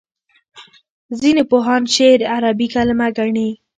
[1.19, 3.49] ځینې پوهان شعر عربي کلمه ګڼي.